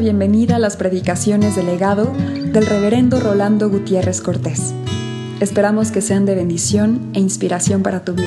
bienvenida 0.00 0.56
a 0.56 0.58
las 0.58 0.78
predicaciones 0.78 1.56
del 1.56 1.66
legado 1.66 2.14
del 2.14 2.64
reverendo 2.64 3.20
Rolando 3.20 3.68
Gutiérrez 3.68 4.22
Cortés. 4.22 4.74
Esperamos 5.40 5.92
que 5.92 6.00
sean 6.00 6.24
de 6.24 6.34
bendición 6.34 7.10
e 7.12 7.20
inspiración 7.20 7.82
para 7.82 8.02
tu 8.02 8.14
vida. 8.14 8.24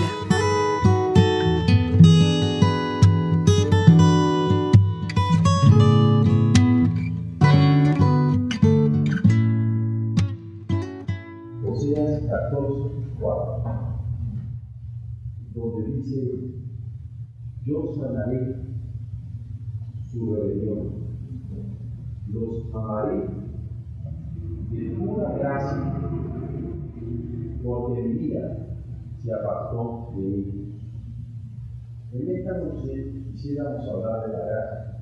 Oseas 11.68 12.22
14, 12.30 12.92
4, 13.20 13.64
donde 15.56 15.92
dice, 15.98 16.22
yo 17.66 17.92
sanaré 18.00 18.58
su 20.12 20.36
rebelión, 20.36 21.03
los 22.34 22.74
amaré 22.74 23.28
de 24.72 24.90
pura 24.98 25.34
gracia, 25.38 25.94
porque 27.64 28.02
mi 28.02 28.14
vida 28.14 28.58
se 29.22 29.34
apartó 29.34 30.12
de 30.16 30.28
ellos. 30.28 30.56
En 32.12 32.36
esta 32.36 32.58
noche 32.58 33.24
quisiéramos 33.32 33.88
hablar 33.88 34.26
de 34.26 34.34
la 34.34 34.46
gracia. 34.46 34.94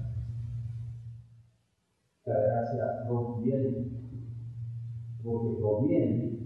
La 2.25 2.33
gracia 2.33 3.05
no 3.07 3.35
viene, 3.37 3.87
porque 5.23 5.57
proviene 5.57 6.37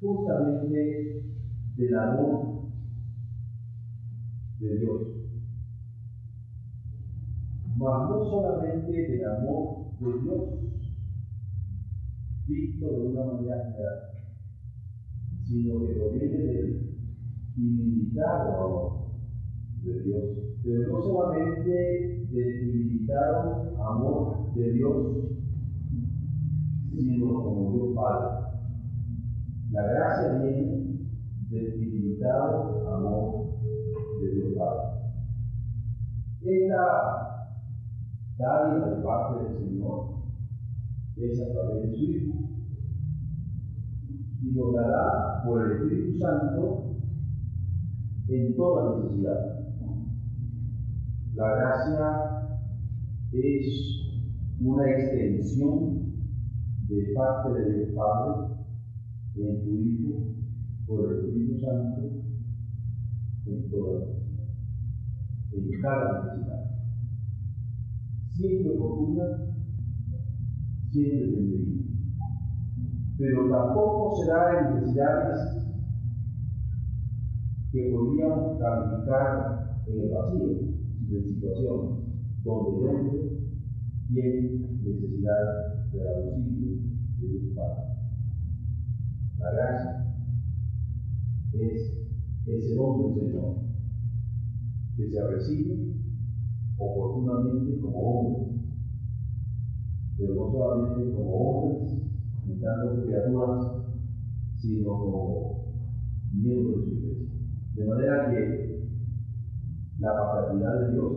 justamente 0.00 1.22
del 1.76 1.98
amor 1.98 2.64
de 4.58 4.78
Dios. 4.78 5.02
Mas 7.76 8.08
no 8.08 8.24
solamente 8.24 8.92
del 8.92 9.24
amor 9.26 9.83
de 10.00 10.20
Dios, 10.22 10.42
visto 12.46 12.86
de 12.86 13.06
una 13.08 13.24
manera 13.24 14.14
sino 15.44 15.86
que 15.86 15.94
proviene 15.94 16.38
del 16.38 16.96
ilimitado 17.56 18.64
amor 18.64 19.04
de 19.82 20.02
Dios. 20.02 20.24
Pero 20.64 20.92
no 20.92 21.02
solamente 21.02 22.26
del 22.30 22.68
ilimitado 22.68 23.76
amor 23.84 24.54
de 24.54 24.72
Dios, 24.72 25.16
sino 26.90 27.34
como 27.34 27.72
Dios 27.72 27.94
Padre. 27.94 28.46
La 29.70 29.82
gracia 29.82 30.38
viene 30.38 31.08
del 31.50 31.82
ilimitado 31.82 32.94
amor 32.94 33.58
de 34.20 34.34
Dios 34.34 34.54
Padre. 34.56 34.94
Esta 36.40 37.33
dádiva 38.38 38.90
de 38.90 39.02
parte 39.02 39.44
del 39.44 39.58
Señor 39.58 40.14
es 41.16 41.40
a 41.40 41.52
través 41.52 41.82
de 41.82 41.96
su 41.96 42.04
Hijo 42.04 42.34
y 44.42 44.52
lo 44.52 44.72
dará 44.72 45.42
por 45.44 45.62
el 45.62 45.72
Espíritu 45.72 46.18
Santo 46.18 46.96
en 48.28 48.56
toda 48.56 48.96
necesidad. 48.96 49.64
La 51.34 51.54
gracia 51.56 52.34
es 53.32 54.00
una 54.60 54.90
extensión 54.90 56.14
de 56.88 57.14
parte 57.14 57.60
de 57.60 57.74
Dios 57.74 57.88
Padre 57.94 58.54
en 59.36 59.64
tu 59.64 59.70
Hijo 59.70 60.34
por 60.86 61.12
el 61.12 61.18
Espíritu 61.18 61.60
Santo 61.60 62.02
en 63.46 63.70
toda 63.70 64.06
necesidad, 64.06 64.48
en 65.52 65.80
cada 65.82 66.24
necesidad. 66.24 66.73
Siempre 68.34 68.76
oportuna, 68.76 69.24
siempre 70.90 71.26
bienvenida. 71.26 71.84
Pero 73.16 73.48
tampoco 73.48 74.16
será 74.16 74.58
en 74.58 74.74
necesidades 74.74 75.68
que 77.70 77.92
podríamos 77.92 78.58
calificar 78.58 79.84
en 79.86 80.00
el 80.00 80.10
vacío 80.10 80.48
de 81.10 81.22
situación 81.22 82.06
donde 82.42 82.80
el 82.80 82.88
hombre 82.88 83.20
tiene 84.08 84.66
necesidad 84.82 85.92
de 85.92 86.00
auxilio 86.00 86.76
de 87.20 87.28
Dios 87.28 87.54
Padre. 87.54 87.84
La 89.38 89.52
gracia 89.52 90.16
es 91.52 91.62
ese 91.62 92.08
del 92.46 92.62
Señor 92.62 93.56
que 94.96 95.08
se 95.08 95.24
recibe 95.24 95.94
oportunamente 96.78 97.80
como 97.80 97.98
hombres, 97.98 98.54
pero 100.16 100.34
no 100.34 100.50
solamente 100.50 101.12
como 101.12 101.32
hombres, 101.32 101.92
ni 102.46 102.60
tanto 102.60 103.04
criaturas, 103.04 103.66
sino 104.56 104.90
como 104.98 105.64
miembros 106.32 106.80
de 106.80 106.84
su 106.84 106.90
iglesia. 106.98 107.28
De 107.74 107.84
manera 107.86 108.30
que 108.30 108.74
la 109.98 110.12
paternidad 110.14 110.80
de 110.80 110.92
Dios 110.92 111.12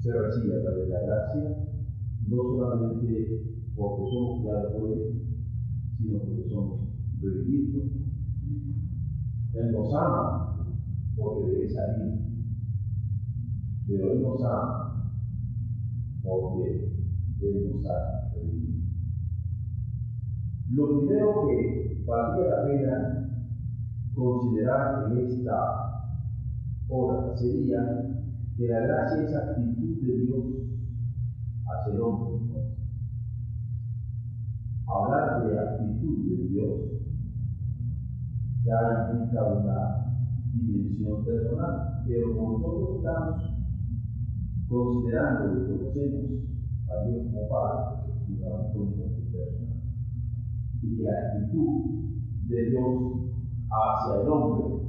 se 0.00 0.12
recibe 0.12 0.56
a 0.56 0.62
través 0.62 0.88
de 0.88 0.94
la 0.94 1.00
gracia, 1.00 1.56
no 2.28 2.36
solamente 2.36 3.46
porque 3.76 4.10
somos 4.10 4.40
creados 4.42 4.72
por 4.72 4.90
Él, 4.90 5.22
sino 5.98 6.18
porque 6.20 6.48
somos 6.48 6.80
redimidos. 7.20 7.84
Él 9.54 9.72
nos 9.72 9.94
ama 9.94 10.56
porque 11.16 11.50
debe 11.50 11.68
salir, 11.70 12.25
pero 13.86 14.12
Él 14.12 14.22
nos 14.22 14.42
ama 14.42 15.12
porque 16.22 16.92
Él 17.40 17.70
nos 17.72 17.86
ha 17.86 18.32
redimido. 18.34 18.86
Lo 20.70 20.98
primero 20.98 21.46
que 21.46 22.04
valdría 22.06 22.50
la 22.50 22.64
pena 22.64 23.16
considerar 24.14 25.12
en 25.12 25.18
esta 25.26 25.86
hora 26.88 27.36
sería 27.36 28.06
que 28.56 28.68
la 28.68 28.80
gracia 28.80 29.22
es 29.22 29.34
actitud 29.34 30.02
de 30.02 30.16
Dios 30.18 30.44
hacia 31.66 31.92
el 31.92 32.00
hombre. 32.00 32.36
Hablar 34.88 35.46
de 35.46 35.58
actitud 35.58 36.18
de 36.28 36.48
Dios 36.48 36.96
ya 38.64 39.10
implica 39.12 39.44
una 39.44 40.06
dimensión 40.54 41.24
personal, 41.24 42.02
pero 42.06 42.34
nosotros 42.34 42.96
estamos 42.96 43.55
considerando 44.68 45.58
y 45.58 45.78
conocemos 45.78 46.24
a 46.88 47.08
Dios 47.08 47.26
como 47.26 47.48
Padre, 47.48 48.12
nos 48.28 48.72
con 48.72 48.96
nuestro 48.96 49.24
personal. 49.32 49.82
Y 50.82 51.02
la 51.02 51.12
actitud 51.12 51.84
de 52.48 52.70
Dios 52.70 53.16
hacia 53.70 54.22
el 54.22 54.28
hombre 54.28 54.86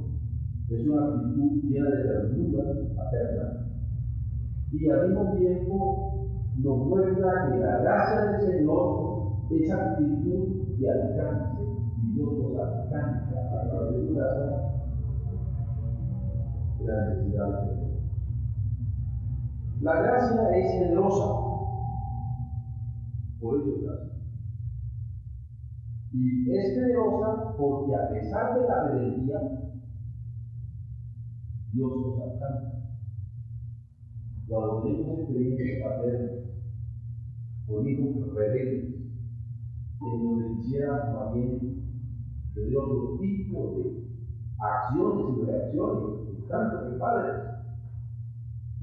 es 0.70 0.86
una 0.86 1.06
actitud 1.06 1.62
llena 1.64 1.90
de 1.90 2.02
ternura 2.02 2.64
paterna 2.96 3.68
y 4.70 4.90
al 4.90 5.08
mismo 5.08 5.32
tiempo 5.36 6.28
nos 6.58 6.78
muestra 6.86 7.50
que 7.50 7.58
la 7.58 7.78
gracia 7.78 8.20
del 8.20 8.40
Señor 8.40 9.18
es 9.50 9.72
actitud 9.72 10.76
de 10.78 10.90
alcance 10.90 11.62
y 12.02 12.14
Dios 12.14 12.32
nos 12.34 12.60
alcanza 12.60 13.60
a 13.60 13.68
través 13.68 13.94
de 13.94 14.08
su 14.08 14.14
gracia 14.14 14.68
la 16.84 17.08
necesidad 17.08 17.64
de. 17.64 17.77
La 19.80 20.02
gracia 20.02 20.56
es 20.56 20.72
generosa, 20.72 21.24
por 23.40 23.60
eso 23.60 23.76
es 23.76 23.82
gracia. 23.82 24.12
Y 26.12 26.50
es 26.50 26.74
generosa 26.74 27.56
porque 27.56 27.94
a 27.94 28.08
pesar 28.08 28.58
de 28.58 28.66
la 28.66 28.88
rebeldía, 28.88 29.38
Dios 31.72 31.92
nos 31.96 32.20
alcanza. 32.22 32.72
Cuando 34.48 34.82
tenemos 34.82 35.20
experiencia 35.20 35.88
paterna 35.88 36.32
con 37.68 37.88
hijos 37.88 38.34
rebeldes, 38.34 38.94
en 40.00 40.24
donde 40.24 40.56
quisiera 40.56 41.32
bien 41.34 41.58
de 42.54 42.76
otro 42.76 43.18
tipo 43.20 43.76
de 43.76 44.08
acciones 44.58 45.36
y 45.38 45.44
reacciones, 45.44 46.48
tanto 46.48 46.90
que 46.90 46.98
padres, 46.98 47.47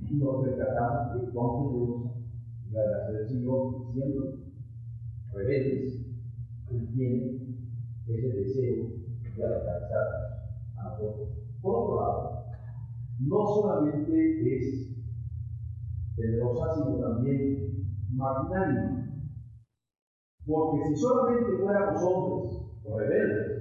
y 0.10 0.16
nos 0.16 0.44
percatamos 0.44 1.22
que 1.22 1.34
con 1.34 1.74
Dios, 1.74 2.12
la 2.72 2.84
gracia 2.84 3.20
del 3.20 3.28
Señor, 3.28 3.94
siendo 3.94 4.38
rebeldes, 5.34 6.06
Él 6.72 6.90
tiene 6.94 7.46
ese 8.08 8.28
deseo 8.28 8.86
de 9.36 9.46
alcanzar 9.46 10.08
a 10.78 10.84
nosotros. 10.84 11.30
Por 11.62 11.76
otro 11.76 12.02
lado, 12.02 12.46
no 13.20 13.48
solamente 13.48 14.56
es 14.56 14.96
generosa, 16.16 16.76
sino 16.76 16.98
también 16.98 17.88
magnánima. 18.12 19.06
Porque 20.46 20.88
si 20.90 20.96
solamente 20.96 21.58
fuéramos 21.58 22.04
hombres 22.04 23.10
rebeldes, 23.10 23.56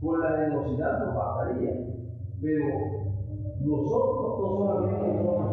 con 0.00 0.20
la 0.20 0.30
generosidad 0.30 1.04
nos 1.04 1.14
bastaría. 1.14 1.72
Pero 2.40 3.07
nosotros 3.60 4.38
no 4.40 4.56
solamente 4.56 5.18
somos 5.18 5.48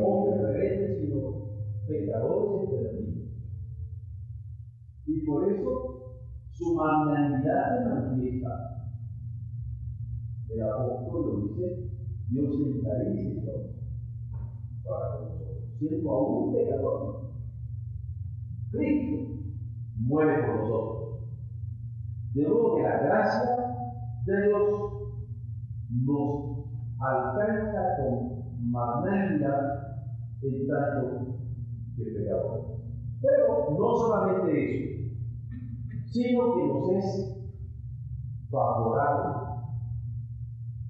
hombres 0.00 0.40
rebeldes, 0.40 1.00
sino 1.00 1.18
pecadores 1.86 2.70
perdidos. 2.70 3.28
Y 5.06 5.26
por 5.26 5.52
eso 5.52 5.96
su 6.50 6.74
magnanimidad 6.74 7.78
se 7.78 7.88
manifiesta. 7.88 8.72
El 10.48 10.62
apóstol 10.62 11.26
lo 11.26 11.48
dice, 11.48 11.90
Dios 12.30 12.56
se 12.56 12.78
encaricia 12.78 13.52
para 14.84 15.20
nosotros, 15.20 15.78
siendo 15.78 16.10
aún 16.10 16.54
pecador. 16.54 17.26
Cristo 18.70 19.36
muere 19.98 20.46
por 20.46 20.56
nosotros. 20.56 21.20
De 22.34 22.48
modo 22.48 22.76
que 22.76 22.82
la 22.82 22.98
gracia 22.98 23.56
de 24.26 24.46
Dios 24.46 24.86
nos 25.90 26.65
alcanza 26.98 27.96
con 27.98 28.70
magnanimidad 28.70 29.86
el 30.42 30.66
tanto 30.66 31.26
que 31.96 32.04
pecadores. 32.04 32.64
Pero 33.20 33.78
no 33.78 33.96
solamente 33.96 34.64
eso, 34.64 34.86
sino 36.06 36.54
que 36.54 36.66
nos 36.66 36.88
es 36.90 37.36
favorable. 38.50 39.46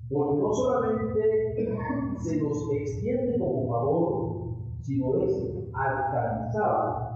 Porque 0.08 0.40
no 0.40 0.52
solamente 0.52 2.16
se 2.18 2.42
nos 2.42 2.70
extiende 2.72 3.38
como 3.38 3.68
favor, 3.68 4.56
sino 4.82 5.16
es 5.16 5.32
alcanzable. 5.72 7.06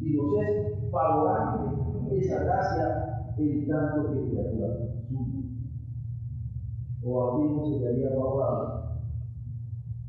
Y 0.00 0.16
nos 0.16 0.38
es 0.42 0.90
favorable 0.90 1.84
esa 2.12 2.44
gracia 2.44 3.34
en 3.38 3.66
tanto 3.66 4.10
que 4.10 4.30
criaturas 4.30 4.50
suyas. 4.50 4.83
O 7.06 7.22
aquí 7.22 7.42
nos 7.52 7.78
quedaría 7.78 8.10
favorable 8.10 8.84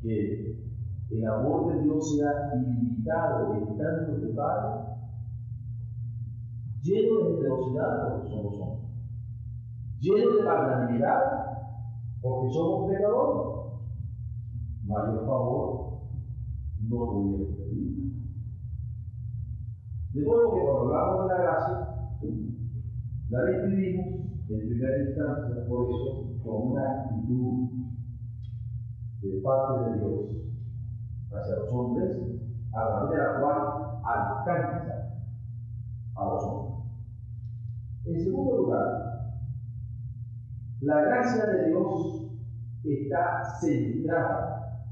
que 0.00 0.56
el 1.10 1.26
amor 1.26 1.72
de 1.74 1.82
Dios 1.82 2.16
sea 2.16 2.52
ilimitado 2.56 3.54
en 3.54 3.76
tanto 3.76 4.20
que 4.20 4.34
Padre, 4.34 4.86
lleno 6.82 7.18
de 7.18 7.36
generosidad 7.36 8.08
porque 8.08 8.28
somos 8.28 8.60
hombres, 8.60 8.90
lleno 10.00 10.36
de 10.36 10.42
magnanimidad 10.42 11.46
porque 12.22 12.52
somos 12.52 12.90
pecadores. 12.90 13.56
Mayor 14.84 15.26
favor 15.26 15.98
no 16.88 16.96
podemos 16.96 17.56
pedir. 17.56 17.96
De 20.12 20.24
modo 20.24 20.54
que 20.54 20.60
cuando 20.60 20.94
hablamos 20.94 21.22
de 21.22 21.34
la 21.34 21.42
gracia, 21.42 21.96
la 23.28 23.42
describimos 23.42 24.06
en 24.48 24.58
primera 24.60 24.98
instancia, 25.08 25.66
por 25.68 25.90
eso, 25.90 26.25
como 26.46 26.72
una 26.72 27.02
actitud 27.02 27.68
de 29.20 29.40
parte 29.42 29.90
de 29.90 29.98
Dios 29.98 30.36
hacia 31.32 31.56
los 31.56 31.72
hombres, 31.72 32.16
a 32.72 32.86
través 32.86 33.10
de 33.10 33.16
la 33.16 33.40
cual 33.40 34.00
alcanza 34.04 35.20
a 36.14 36.24
los 36.24 36.44
hombres. 36.44 36.76
En 38.04 38.20
segundo 38.20 38.56
lugar, 38.58 39.06
la 40.80 41.00
gracia 41.02 41.46
de 41.46 41.68
Dios 41.68 42.30
está 42.84 43.44
centrada 43.60 44.86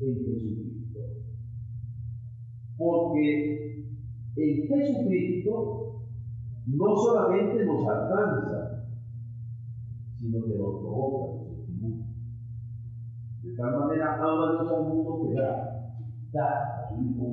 en 0.00 0.14
Jesucristo. 0.16 1.00
Porque 2.76 3.86
en 4.36 4.68
Jesucristo 4.68 6.02
no 6.66 6.96
solamente 6.96 7.64
nos 7.64 7.88
alcanza, 7.88 8.71
sino 10.22 10.40
que 10.44 10.56
nos 10.56 10.78
provoca, 10.80 11.42
nos 11.42 11.58
estimula. 11.58 12.06
De 13.42 13.56
tal 13.56 13.80
manera 13.80 14.22
ama 14.22 14.52
Dios 14.52 14.72
al 14.72 14.84
mundo 14.84 15.20
que 15.26 15.34
da, 15.34 15.98
da 16.32 16.46
a 16.46 16.88
su 16.88 17.02
Hijo. 17.02 17.26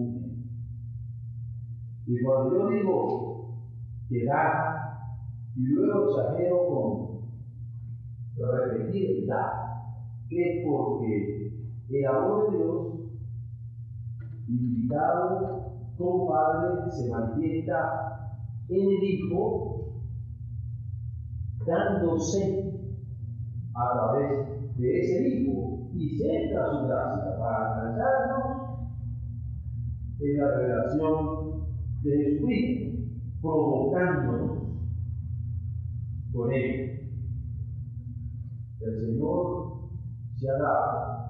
Y 2.08 2.24
cuando 2.24 2.58
yo 2.58 2.70
digo 2.70 3.60
que 4.10 4.26
da, 4.26 5.14
y 5.56 5.62
luego 5.68 6.10
exagero 6.10 6.68
con 6.68 7.10
repetir 8.38 9.28
da, 9.28 9.94
es 10.32 10.66
porque 10.66 11.64
el 11.90 12.06
amor 12.08 12.52
de 12.52 12.58
Dios, 12.58 12.88
invitado 14.48 15.74
como 15.96 16.28
Padre, 16.28 16.90
se 16.90 17.08
manifiesta 17.12 18.42
en 18.68 18.80
el 18.80 19.04
Hijo, 19.04 19.94
dándose 21.68 22.79
a 23.80 23.94
través 23.94 24.78
de 24.78 25.00
ese 25.00 25.30
Hijo 25.30 25.90
y 25.94 26.18
centra 26.18 26.70
su 26.70 26.88
gracia 26.88 27.40
para 27.40 27.88
alcanzarnos 27.88 28.60
en 30.20 30.38
la 30.38 30.48
revelación 30.58 31.64
de 32.04 32.12
Jesucristo, 32.18 32.86
provocándonos 33.42 34.58
con 36.34 36.52
él. 36.52 36.90
El 38.82 39.00
Señor 39.00 39.90
se 40.36 40.50
ha 40.50 40.58
dado, 40.58 41.30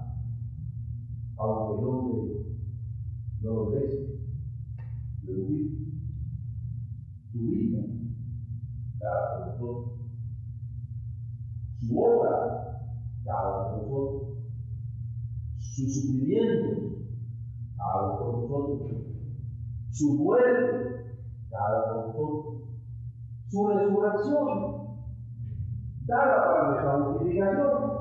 aunque 1.38 1.82
el 1.82 1.88
hombre 1.88 2.20
no 3.42 3.54
lo 3.54 3.70
merece, 3.70 4.20
ubica 5.28 5.80
su 7.32 7.40
vida, 7.40 7.82
nosotros, 9.00 10.09
su 11.80 12.00
obra, 12.00 12.84
dada 13.24 13.72
por 13.72 13.84
nosotros, 13.84 14.38
su 15.58 15.88
sufrimiento, 15.88 17.00
dado 17.78 18.20
por 18.20 18.38
nosotros, 18.40 18.92
su 19.92 20.14
muerte, 20.16 21.16
dada 21.50 21.86
por 21.86 22.08
nosotros, 22.08 22.60
su 23.48 23.68
resurrección, 23.68 24.80
dada 26.06 26.46
para 26.46 26.70
nuestra 26.70 27.04
justificación, 27.04 28.00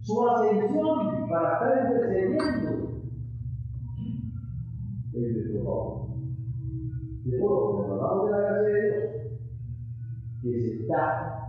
su 0.00 0.28
ascensión 0.28 1.28
para 1.28 1.52
estar 1.54 1.86
intercediendo 1.86 2.96
en 5.14 5.32
nuestro 5.32 5.64
favor. 5.64 6.06
De 7.24 7.38
modo 7.40 7.76
que 7.76 7.90
hablamos 7.90 8.24
de 8.26 8.30
la 8.30 8.38
gracia 8.38 8.68
de 8.68 8.82
Dios, 8.82 9.04
que 10.42 10.50
se 10.62 10.86
da, 10.86 11.45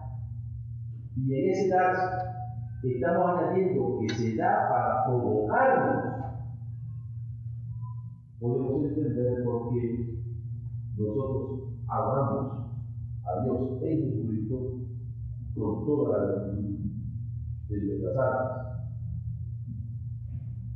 y 1.25 1.33
en 1.33 1.49
ese 1.49 1.69
dar 1.69 1.93
estamos 2.83 3.29
añadiendo 3.29 3.99
que 3.99 4.13
se 4.13 4.35
da 4.35 4.69
para 4.69 5.05
provocarnos, 5.05 6.15
podemos 8.39 8.83
entender 8.85 9.43
por 9.43 9.73
qué 9.73 10.21
nosotros 10.95 11.73
adoramos 11.87 12.69
a 13.25 13.43
Dios 13.43 13.81
en 13.81 14.11
Jesucristo 14.11 14.55
con 15.55 15.85
toda 15.85 16.17
la 16.17 16.25
gratitud 16.25 16.77
de 17.69 17.81
nuestras 17.81 18.15
almas. 18.15 18.67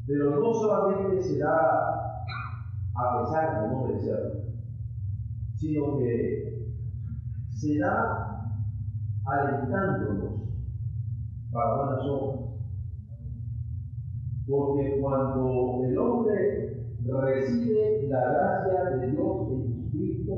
Pero 0.07 0.41
no 0.41 0.53
solamente 0.53 1.21
se 1.21 1.38
da 1.38 2.01
a 2.95 3.19
pesar 3.19 3.62
de 3.62 3.67
no 3.69 3.83
merecerlo, 3.83 4.41
sino 5.55 5.98
que 6.00 6.75
se 7.51 7.77
da 7.77 8.31
alentándonos 9.32 10.42
para 11.52 11.76
buenas 11.76 12.06
obras. 12.06 12.40
Porque 14.48 15.00
cuando 15.00 15.84
el 15.86 15.98
hombre 15.98 16.72
recibe 17.06 18.08
la 18.10 18.20
gracia 18.20 18.98
de 18.98 19.12
Dios 19.12 19.48
en 19.50 19.68
Jesucristo, 19.68 20.34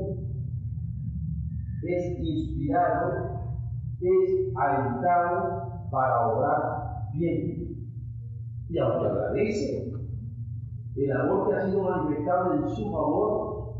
es 1.82 2.18
inspirado, 2.20 3.56
es 4.00 4.56
alentado 4.56 5.88
para 5.90 6.28
obrar 6.28 7.10
bien. 7.12 7.64
Y 8.68 8.78
aunque 8.78 9.06
agradece 9.06 9.92
el 10.96 11.12
amor 11.12 11.48
que 11.48 11.54
ha 11.54 11.66
sido 11.66 11.82
manifestado 11.82 12.54
en 12.54 12.68
su 12.68 12.90
favor 12.90 13.74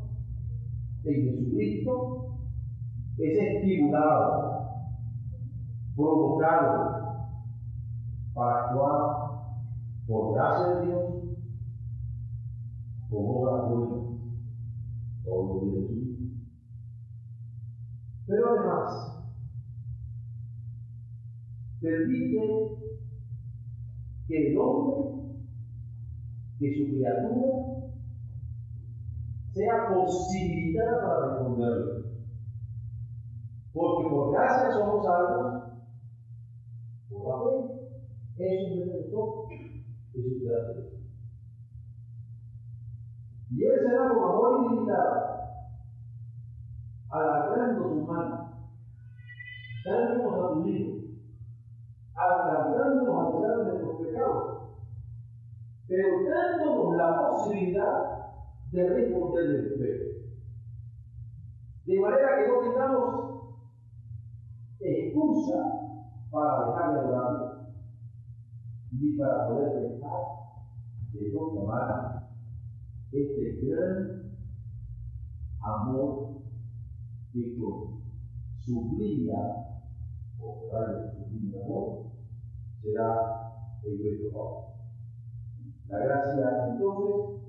en 1.05 1.25
Jesucristo, 1.25 2.39
es 3.19 3.39
estimulado, 3.39 4.54
provocado 5.97 7.05
para 8.35 8.65
actuar 8.65 9.25
por 10.07 10.35
gracia 10.35 10.67
de 10.67 10.87
Dios 10.87 11.05
con 13.09 13.25
obras 13.27 13.71
buenas 13.71 14.05
todos 15.25 15.63
los 15.63 15.89
días. 15.91 16.19
Pero 18.27 18.49
además, 18.51 19.25
permite 21.81 22.75
que 24.27 24.51
el 24.51 24.59
hombre, 24.59 25.45
que 26.59 26.75
su 26.75 26.93
criatura, 26.93 27.75
sea 29.53 29.95
posibilitada 29.95 31.01
para 31.03 31.29
responderle. 31.29 32.05
Porque 33.73 34.09
por 34.09 34.33
gracia 34.33 34.73
somos 34.73 35.05
salvos 35.05 35.64
por. 37.15 37.85
Es 38.37 38.73
un 38.73 38.79
defecto 38.81 39.47
de 40.13 40.23
su 40.23 40.45
gracia. 40.45 40.95
Y 43.51 43.65
Él 43.65 43.81
será 43.81 44.09
con 44.09 44.19
amor 44.19 44.67
ilimitado, 44.67 45.15
alargando 47.11 47.89
su 47.89 48.03
mano, 48.03 48.69
dándonos 49.85 50.35
a 50.35 50.55
su 50.55 50.69
Hijo, 50.69 50.99
alcanzándonos 52.17 53.17
a 53.17 53.33
pesar 53.33 53.67
nuestros 53.67 54.01
pecados, 54.01 54.63
pero 55.87 56.09
dándonos 56.29 56.97
la 56.97 57.29
posibilidad 57.31 58.15
de 58.73 58.89
responderle 58.89 59.77
fe. 59.77 60.15
De 61.87 62.01
manera 62.01 62.39
que 62.39 62.49
no 62.49 62.59
tengamos 62.61 63.35
excusa 64.81 65.84
para 66.35 66.67
dejar 66.67 66.93
de 66.93 67.01
adorarlo, 67.01 67.67
ni 68.91 69.17
para 69.17 69.49
poder 69.49 69.91
dejar 69.93 70.21
de 71.13 71.31
proclamar 71.31 72.29
este 73.13 73.61
gran 73.63 74.33
amor 75.61 76.43
que 77.33 77.57
con 77.57 78.03
sublime 78.59 79.33
o 80.41 80.69
su 80.71 81.25
sublime 81.25 81.63
amor 81.63 82.07
será 82.83 83.53
el 83.85 84.03
nuestro 84.03 84.31
favor. 84.33 84.65
La 85.89 85.99
gracia 85.99 86.67
entonces 86.73 87.45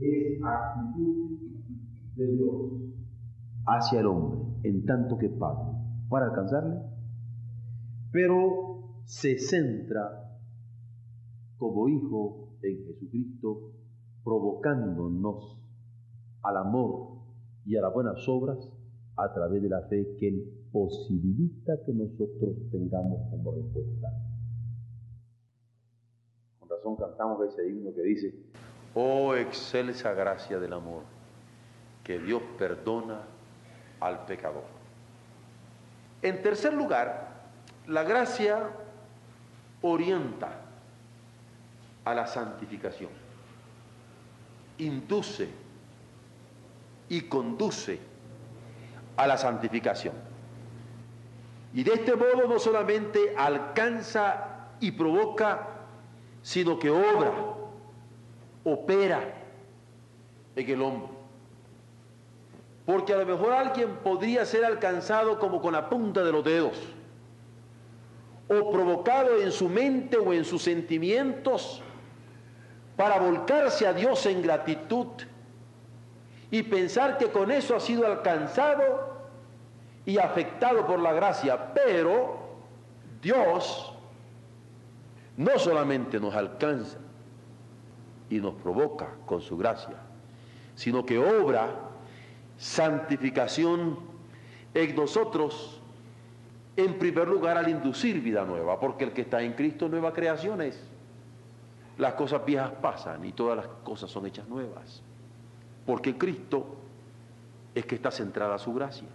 es 0.00 0.42
actitud 0.44 1.38
de 2.16 2.26
Dios 2.26 2.72
hacia 3.66 4.00
el 4.00 4.06
hombre 4.06 4.40
en 4.64 4.84
tanto 4.84 5.16
que 5.16 5.28
Padre 5.28 5.78
para 6.08 6.26
alcanzarle, 6.26 6.80
pero 8.10 9.02
se 9.04 9.38
centra 9.38 10.28
como 11.58 11.88
hijo 11.88 12.56
en 12.62 12.86
Jesucristo, 12.86 13.72
provocándonos 14.22 15.58
al 16.42 16.56
amor 16.56 17.18
y 17.64 17.76
a 17.76 17.82
las 17.82 17.92
buenas 17.92 18.28
obras 18.28 18.58
a 19.16 19.32
través 19.32 19.62
de 19.62 19.68
la 19.68 19.82
fe 19.82 20.16
que 20.18 20.28
Él 20.28 20.58
posibilita 20.72 21.72
que 21.84 21.92
nosotros 21.92 22.56
tengamos 22.70 23.28
como 23.30 23.52
respuesta. 23.52 24.08
Con 26.60 26.68
razón 26.68 26.96
cantamos 26.96 27.48
ese 27.48 27.68
himno 27.68 27.92
que 27.94 28.02
dice, 28.02 28.34
oh 28.94 29.34
excelsa 29.34 30.12
gracia 30.12 30.58
del 30.58 30.72
amor, 30.72 31.02
que 32.04 32.18
Dios 32.18 32.42
perdona 32.58 33.22
al 34.00 34.24
pecador. 34.26 34.64
En 36.22 36.42
tercer 36.42 36.72
lugar, 36.74 37.27
la 37.88 38.02
gracia 38.02 38.70
orienta 39.80 40.60
a 42.04 42.14
la 42.14 42.26
santificación, 42.26 43.10
induce 44.78 45.48
y 47.08 47.22
conduce 47.22 47.98
a 49.16 49.26
la 49.26 49.38
santificación. 49.38 50.14
Y 51.72 51.82
de 51.82 51.94
este 51.94 52.14
modo 52.14 52.46
no 52.46 52.58
solamente 52.58 53.34
alcanza 53.36 54.68
y 54.80 54.90
provoca, 54.92 55.68
sino 56.42 56.78
que 56.78 56.90
obra, 56.90 57.32
opera 58.64 59.34
en 60.56 60.70
el 60.70 60.82
hombre. 60.82 61.08
Porque 62.84 63.12
a 63.12 63.18
lo 63.18 63.26
mejor 63.26 63.52
alguien 63.52 63.96
podría 63.96 64.44
ser 64.44 64.64
alcanzado 64.64 65.38
como 65.38 65.60
con 65.60 65.72
la 65.72 65.88
punta 65.88 66.22
de 66.22 66.32
los 66.32 66.44
dedos, 66.44 66.78
o 68.48 68.70
provocado 68.70 69.40
en 69.40 69.52
su 69.52 69.68
mente 69.68 70.16
o 70.16 70.32
en 70.32 70.44
sus 70.44 70.62
sentimientos 70.62 71.82
para 72.96 73.18
volcarse 73.18 73.86
a 73.86 73.92
Dios 73.92 74.24
en 74.26 74.42
gratitud 74.42 75.06
y 76.50 76.62
pensar 76.62 77.18
que 77.18 77.30
con 77.30 77.50
eso 77.50 77.76
ha 77.76 77.80
sido 77.80 78.06
alcanzado 78.06 79.18
y 80.06 80.18
afectado 80.18 80.86
por 80.86 80.98
la 80.98 81.12
gracia. 81.12 81.74
Pero 81.74 82.38
Dios 83.20 83.92
no 85.36 85.58
solamente 85.58 86.18
nos 86.18 86.34
alcanza 86.34 86.98
y 88.30 88.40
nos 88.40 88.54
provoca 88.54 89.14
con 89.26 89.40
su 89.40 89.56
gracia, 89.56 89.96
sino 90.74 91.04
que 91.04 91.18
obra 91.18 91.68
santificación 92.56 93.98
en 94.74 94.96
nosotros, 94.96 95.77
en 96.78 96.96
primer 96.96 97.26
lugar 97.26 97.56
al 97.56 97.68
inducir 97.68 98.20
vida 98.20 98.44
nueva, 98.44 98.78
porque 98.78 99.04
el 99.04 99.12
que 99.12 99.22
está 99.22 99.42
en 99.42 99.54
Cristo 99.54 99.88
nueva 99.88 100.12
creación 100.12 100.62
es. 100.62 100.80
Las 101.98 102.14
cosas 102.14 102.44
viejas 102.46 102.70
pasan 102.80 103.24
y 103.24 103.32
todas 103.32 103.56
las 103.56 103.66
cosas 103.82 104.08
son 104.08 104.26
hechas 104.26 104.48
nuevas, 104.48 105.02
porque 105.84 106.16
Cristo 106.16 106.76
es 107.74 107.84
que 107.84 107.96
está 107.96 108.12
centrada 108.12 108.56
su 108.58 108.72
gracia. 108.72 109.08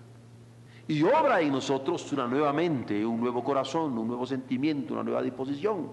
Y 0.89 1.01
obra 1.03 1.39
en 1.39 1.53
nosotros 1.53 2.11
una 2.11 2.27
nueva 2.27 2.51
mente, 2.51 3.05
un 3.05 3.21
nuevo 3.21 3.41
corazón, 3.41 3.97
un 3.97 4.09
nuevo 4.09 4.25
sentimiento, 4.25 4.93
una 4.93 5.03
nueva 5.03 5.21
disposición. 5.21 5.89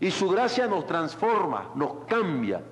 Y 0.00 0.10
su 0.10 0.30
gracia 0.30 0.66
nos 0.66 0.86
transforma, 0.86 1.72
nos 1.74 2.06
cambia. 2.06 2.62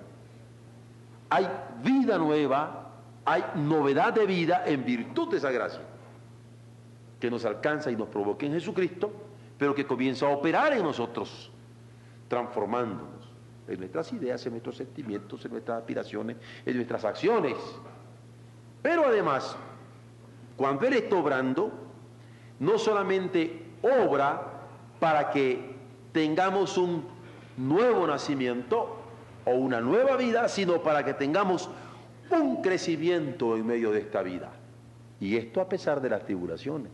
Hay 1.28 1.46
vida 1.82 2.16
nueva 2.16 2.86
hay 3.26 3.44
novedad 3.56 4.14
de 4.14 4.24
vida 4.24 4.64
en 4.66 4.84
virtud 4.84 5.30
de 5.30 5.36
esa 5.36 5.50
gracia 5.50 5.89
que 7.20 7.30
nos 7.30 7.44
alcanza 7.44 7.90
y 7.90 7.96
nos 7.96 8.08
provoca 8.08 8.46
en 8.46 8.52
Jesucristo, 8.52 9.12
pero 9.58 9.74
que 9.74 9.86
comienza 9.86 10.26
a 10.26 10.30
operar 10.30 10.72
en 10.72 10.82
nosotros, 10.82 11.52
transformándonos 12.28 13.30
en 13.68 13.78
nuestras 13.78 14.12
ideas, 14.12 14.44
en 14.46 14.52
nuestros 14.52 14.76
sentimientos, 14.76 15.44
en 15.44 15.52
nuestras 15.52 15.78
aspiraciones, 15.78 16.38
en 16.66 16.74
nuestras 16.76 17.04
acciones. 17.04 17.56
Pero 18.82 19.06
además, 19.06 19.56
cuando 20.56 20.86
Él 20.86 20.94
está 20.94 21.16
obrando, 21.16 21.70
no 22.58 22.78
solamente 22.78 23.64
obra 23.82 24.42
para 24.98 25.30
que 25.30 25.76
tengamos 26.12 26.76
un 26.78 27.06
nuevo 27.56 28.06
nacimiento 28.06 28.96
o 29.44 29.52
una 29.52 29.80
nueva 29.80 30.16
vida, 30.16 30.48
sino 30.48 30.82
para 30.82 31.04
que 31.04 31.14
tengamos 31.14 31.70
un 32.30 32.62
crecimiento 32.62 33.56
en 33.56 33.66
medio 33.66 33.92
de 33.92 34.00
esta 34.00 34.22
vida. 34.22 34.50
Y 35.20 35.36
esto 35.36 35.60
a 35.60 35.68
pesar 35.68 36.00
de 36.00 36.10
las 36.10 36.24
tribulaciones. 36.24 36.90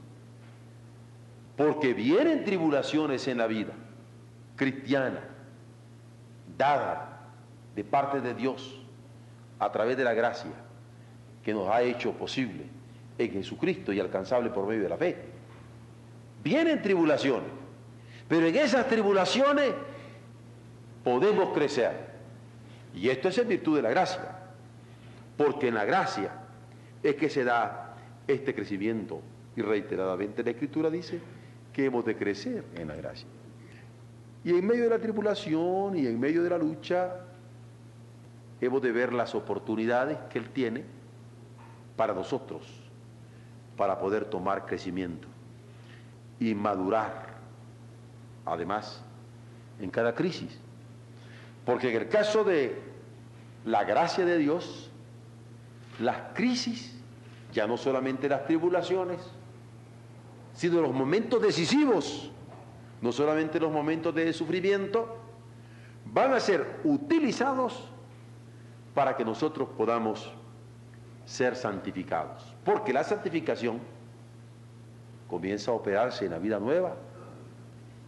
Porque 1.57 1.95
vienen 1.95 2.45
tribulaciones 2.45 3.27
en 3.29 3.39
la 3.39 3.47
vida 3.47 3.73
cristiana, 4.57 5.21
dada 6.57 7.21
de 7.75 7.85
parte 7.85 8.21
de 8.21 8.35
Dios 8.35 8.81
a 9.59 9.71
través 9.73 9.97
de 9.97 10.05
la 10.05 10.15
gracia 10.15 10.53
que 11.43 11.55
nos 11.55 11.69
ha 11.69 11.83
hecho 11.83 12.13
posible 12.13 12.65
en 13.19 13.33
Jesucristo 13.33 13.93
y 13.93 14.01
alcanzable 14.01 14.51
por 14.51 14.67
medio 14.67 14.83
de 14.83 14.89
la 14.89 14.97
fe. 14.97 15.17
Vienen 16.43 16.83
tribulaciones, 16.83 17.51
pero 18.29 18.47
en 18.47 18.57
esas 18.57 18.87
tribulaciones 18.89 19.73
podemos 21.03 21.55
crecer. 21.55 22.15
Y 22.95 23.09
esto 23.09 23.29
es 23.29 23.39
en 23.39 23.49
virtud 23.49 23.77
de 23.77 23.83
la 23.83 23.91
gracia 23.91 24.37
porque 25.37 25.69
en 25.69 25.75
la 25.75 25.85
gracia 25.85 26.33
es 27.03 27.15
que 27.17 27.29
se 27.29 27.45
da 27.45 27.95
este 28.27 28.55
crecimiento. 28.55 29.21
Y 29.57 29.63
reiteradamente 29.63 30.45
la 30.45 30.51
Escritura 30.51 30.91
dice 30.91 31.21
que 31.73 31.87
hemos 31.87 32.05
de 32.05 32.17
crecer 32.17 32.65
en 32.75 32.89
la 32.89 32.97
gracia. 32.97 33.27
Y 34.45 34.51
en 34.51 34.67
medio 34.67 34.85
de 34.85 34.91
la 34.91 34.99
tribulación 34.99 35.97
y 35.97 36.07
en 36.07 36.21
medio 36.21 36.43
de 36.43 36.51
la 36.51 36.59
lucha, 36.59 37.17
hemos 38.61 38.81
de 38.83 38.93
ver 38.93 39.13
las 39.13 39.35
oportunidades 39.35 40.19
que 40.31 40.39
Él 40.39 40.51
tiene 40.51 40.85
para 41.97 42.15
nosotros, 42.15 42.63
para 43.77 43.99
poder 43.99 44.27
tomar 44.27 44.67
crecimiento 44.67 45.27
y 46.39 46.55
madurar, 46.55 47.39
además, 48.45 49.03
en 49.81 49.91
cada 49.91 50.15
crisis. 50.15 50.59
Porque 51.65 51.91
en 51.91 52.03
el 52.03 52.09
caso 52.09 52.45
de 52.45 52.79
la 53.65 53.85
gracia 53.85 54.25
de 54.25 54.39
Dios, 54.39 54.91
las 55.99 56.35
crisis, 56.35 56.95
ya 57.53 57.67
no 57.67 57.77
solamente 57.77 58.29
las 58.29 58.45
tribulaciones, 58.47 59.19
sino 60.57 60.81
los 60.81 60.93
momentos 60.93 61.41
decisivos, 61.41 62.31
no 63.01 63.13
solamente 63.13 63.61
los 63.61 63.71
momentos 63.71 64.15
de 64.15 64.33
sufrimiento, 64.33 65.17
van 66.07 66.33
a 66.33 66.41
ser 66.41 66.81
utilizados 66.83 67.89
para 68.95 69.17
que 69.17 69.25
nosotros 69.25 69.69
podamos 69.77 70.33
ser 71.27 71.55
santificados. 71.55 72.55
Porque 72.65 72.93
la 72.93 73.05
santificación 73.05 73.79
comienza 75.29 75.71
a 75.71 75.75
operarse 75.75 76.25
en 76.25 76.31
la 76.31 76.39
vida 76.39 76.59
nueva, 76.59 76.97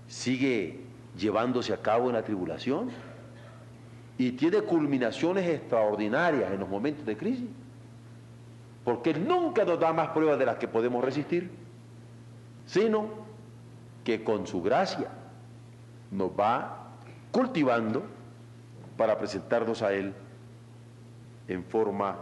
sigue 0.06 0.80
llevándose 1.16 1.72
a 1.72 1.82
cabo 1.82 2.08
en 2.08 2.14
la 2.14 2.22
tribulación 2.22 2.90
y 4.16 4.32
tiene 4.32 4.62
culminaciones 4.62 5.46
extraordinarias 5.46 6.50
en 6.50 6.60
los 6.60 6.68
momentos 6.68 7.04
de 7.04 7.16
crisis 7.16 7.48
porque 8.88 9.12
nunca 9.12 9.66
nos 9.66 9.78
da 9.78 9.92
más 9.92 10.08
pruebas 10.08 10.38
de 10.38 10.46
las 10.46 10.56
que 10.56 10.66
podemos 10.66 11.04
resistir, 11.04 11.50
sino 12.68 13.08
que 14.04 14.22
con 14.22 14.46
su 14.46 14.62
gracia 14.62 15.08
nos 16.10 16.30
va 16.30 16.90
cultivando 17.32 18.02
para 18.96 19.18
presentarnos 19.18 19.80
a 19.82 19.92
Él 19.94 20.12
en 21.48 21.64
forma 21.64 22.18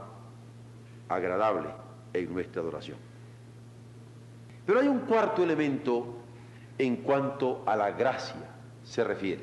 agradable 1.08 1.68
en 2.12 2.32
nuestra 2.32 2.62
adoración. 2.62 2.96
Pero 4.64 4.80
hay 4.80 4.86
un 4.86 5.00
cuarto 5.00 5.42
elemento 5.42 6.14
en 6.78 6.96
cuanto 6.98 7.64
a 7.66 7.74
la 7.74 7.90
gracia 7.90 8.48
se 8.84 9.02
refiere. 9.02 9.42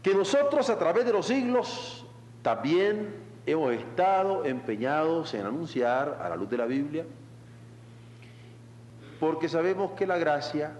Que 0.00 0.14
nosotros 0.14 0.70
a 0.70 0.78
través 0.78 1.04
de 1.04 1.12
los 1.12 1.26
siglos 1.26 2.06
también 2.42 3.16
hemos 3.46 3.72
estado 3.72 4.44
empeñados 4.44 5.34
en 5.34 5.44
anunciar 5.44 6.20
a 6.22 6.28
la 6.28 6.36
luz 6.36 6.48
de 6.48 6.56
la 6.56 6.66
Biblia, 6.66 7.04
porque 9.20 9.50
sabemos 9.50 9.92
que 9.92 10.06
la 10.06 10.16
gracia 10.16 10.72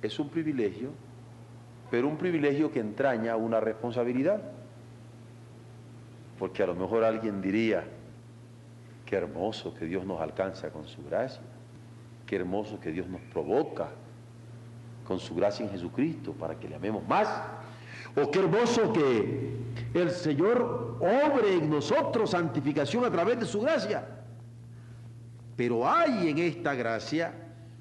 es 0.00 0.18
un 0.20 0.28
privilegio, 0.28 0.90
pero 1.90 2.06
un 2.06 2.16
privilegio 2.16 2.70
que 2.70 2.78
entraña 2.78 3.34
una 3.36 3.58
responsabilidad. 3.58 4.40
Porque 6.38 6.62
a 6.62 6.66
lo 6.66 6.76
mejor 6.76 7.02
alguien 7.02 7.42
diría, 7.42 7.84
qué 9.04 9.16
hermoso 9.16 9.74
que 9.74 9.86
Dios 9.86 10.06
nos 10.06 10.20
alcanza 10.20 10.70
con 10.70 10.86
su 10.86 11.02
gracia, 11.04 11.42
qué 12.26 12.36
hermoso 12.36 12.78
que 12.78 12.92
Dios 12.92 13.08
nos 13.08 13.20
provoca 13.22 13.88
con 15.04 15.18
su 15.18 15.34
gracia 15.34 15.64
en 15.64 15.72
Jesucristo 15.72 16.32
para 16.32 16.56
que 16.58 16.68
le 16.68 16.76
amemos 16.76 17.06
más. 17.08 17.28
O 18.14 18.30
qué 18.30 18.38
hermoso 18.38 18.92
que 18.92 19.56
el 19.94 20.10
Señor 20.10 20.98
obre 21.00 21.54
en 21.54 21.68
nosotros 21.68 22.30
santificación 22.30 23.04
a 23.04 23.10
través 23.10 23.40
de 23.40 23.46
su 23.46 23.60
gracia. 23.60 24.15
Pero 25.56 25.88
hay 25.88 26.28
en 26.28 26.38
esta 26.38 26.74
gracia 26.74 27.34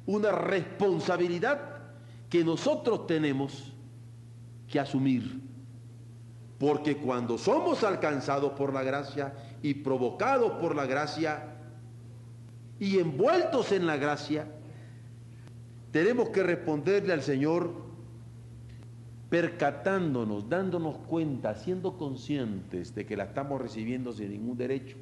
una 0.05 0.31
responsabilidad 0.31 1.59
que 2.29 2.43
nosotros 2.43 3.05
tenemos 3.05 3.73
que 4.67 4.79
asumir. 4.79 5.41
Porque 6.57 6.97
cuando 6.97 7.37
somos 7.37 7.83
alcanzados 7.83 8.53
por 8.53 8.73
la 8.73 8.81
gracia 8.81 9.33
y 9.61 9.73
provocados 9.73 10.53
por 10.53 10.75
la 10.75 10.85
gracia 10.85 11.55
y 12.79 12.97
envueltos 12.97 13.73
en 13.73 13.85
la 13.85 13.97
gracia, 13.97 14.47
tenemos 15.91 16.29
que 16.29 16.43
responderle 16.43 17.13
al 17.13 17.21
Señor 17.21 17.85
percatándonos, 19.29 20.47
dándonos 20.47 20.97
cuenta, 20.99 21.55
siendo 21.55 21.97
conscientes 21.97 22.95
de 22.95 23.05
que 23.05 23.17
la 23.17 23.25
estamos 23.25 23.61
recibiendo 23.61 24.13
sin 24.13 24.29
ningún 24.29 24.57
derecho. 24.57 24.97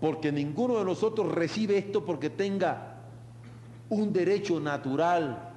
Porque 0.00 0.30
ninguno 0.30 0.78
de 0.78 0.84
nosotros 0.84 1.32
recibe 1.32 1.78
esto 1.78 2.04
porque 2.04 2.30
tenga 2.30 2.96
un 3.88 4.12
derecho 4.12 4.60
natural, 4.60 5.52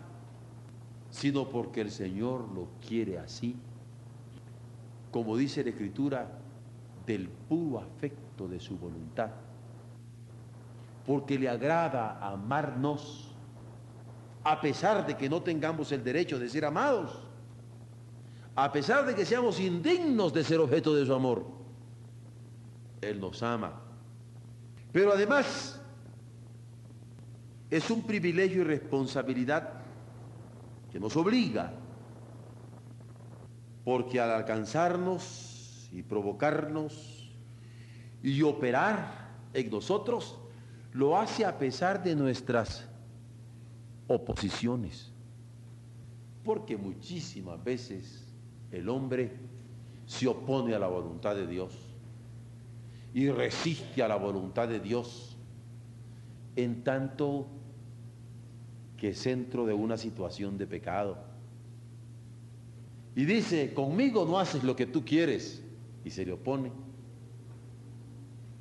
sino 1.10 1.50
porque 1.50 1.82
el 1.82 1.92
Señor 1.92 2.48
lo 2.54 2.68
quiere 2.86 3.18
así, 3.18 3.56
como 5.12 5.36
dice 5.36 5.64
la 5.64 5.72
Escritura, 5.72 6.40
del 7.06 7.28
puro 7.28 7.80
afecto 7.80 8.48
de 8.48 8.60
su 8.60 8.78
voluntad, 8.78 9.32
porque 11.06 11.40
le 11.40 11.50
agrada 11.50 12.20
amarnos, 12.26 13.34
a 14.44 14.62
pesar 14.62 15.06
de 15.08 15.18
que 15.18 15.28
no 15.28 15.42
tengamos 15.42 15.92
el 15.92 16.04
derecho 16.04 16.38
de 16.38 16.48
ser 16.48 16.66
amados, 16.66 17.20
a 18.56 18.72
pesar 18.72 19.06
de 19.06 19.16
que 19.16 19.26
seamos 19.26 19.60
indignos 19.60 20.34
de 20.34 20.44
ser 20.44 20.60
objeto 20.60 20.94
de 20.94 21.06
su 21.06 21.14
amor. 21.14 21.46
Él 23.02 23.20
nos 23.20 23.42
ama. 23.42 23.89
Pero 24.92 25.14
además 25.14 25.80
es 27.70 27.90
un 27.92 28.04
privilegio 28.04 28.62
y 28.62 28.64
responsabilidad 28.64 29.74
que 30.92 31.00
nos 31.00 31.16
obliga, 31.16 31.72
porque 33.84 34.20
al 34.20 34.32
alcanzarnos 34.32 35.90
y 35.92 36.02
provocarnos 36.02 37.32
y 38.24 38.42
operar 38.42 39.30
en 39.54 39.70
nosotros, 39.70 40.40
lo 40.94 41.18
hace 41.18 41.46
a 41.46 41.58
pesar 41.60 42.02
de 42.02 42.16
nuestras 42.16 42.88
oposiciones. 44.08 45.12
Porque 46.44 46.76
muchísimas 46.76 47.64
veces 47.64 48.28
el 48.72 48.90
hombre 48.90 49.38
se 50.08 50.28
opone 50.28 50.74
a 50.74 50.80
la 50.80 50.88
voluntad 50.88 51.36
de 51.36 51.46
Dios 51.46 51.89
y 53.14 53.30
resiste 53.30 54.04
a 54.04 54.08
la 54.08 54.16
voluntad 54.16 54.68
de 54.68 54.80
Dios 54.80 55.38
en 56.56 56.84
tanto 56.84 57.48
que 58.98 59.14
centro 59.14 59.66
de 59.66 59.74
una 59.74 59.98
situación 59.98 60.58
de 60.58 60.68
pecado. 60.68 61.18
Y 63.16 63.26
dice, 63.26 63.74
conmigo 63.74 64.26
no 64.26 64.40
haces 64.40 64.64
lo 64.64 64.76
que 64.76 64.86
tú 64.86 65.04
quieres. 65.04 65.64
Y 66.04 66.10
se 66.10 66.26
le 66.26 66.34
opone. 66.34 66.72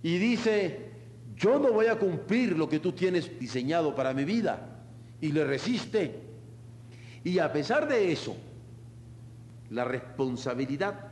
Y 0.03 0.19
dice, 0.19 0.91
yo 1.37 1.59
no 1.59 1.73
voy 1.73 1.87
a 1.87 1.99
cumplir 1.99 2.57
lo 2.57 2.69
que 2.69 2.79
tú 2.79 2.93
tienes 2.93 3.39
diseñado 3.39 3.95
para 3.95 4.15
mi 4.15 4.25
vida. 4.25 4.85
Y 5.21 5.33
le 5.33 5.45
resiste. 5.45 6.23
Y 7.25 7.39
a 7.39 7.53
pesar 7.53 7.89
de 7.89 8.13
eso, 8.13 8.37
la 9.71 9.85
responsabilidad 9.85 11.11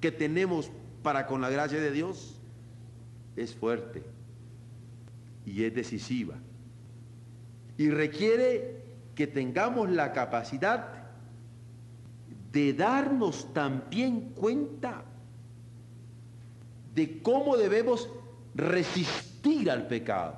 que 0.00 0.12
tenemos 0.12 0.70
para 1.02 1.26
con 1.26 1.40
la 1.40 1.50
gracia 1.50 1.80
de 1.80 1.90
Dios 1.90 2.37
es 3.42 3.54
fuerte 3.54 4.02
y 5.46 5.64
es 5.64 5.74
decisiva 5.74 6.36
y 7.78 7.90
requiere 7.90 8.82
que 9.14 9.26
tengamos 9.26 9.88
la 9.88 10.12
capacidad 10.12 10.98
de 12.52 12.72
darnos 12.72 13.52
también 13.54 14.30
cuenta 14.30 15.04
de 16.94 17.22
cómo 17.22 17.56
debemos 17.56 18.08
resistir 18.54 19.70
al 19.70 19.86
pecado, 19.86 20.34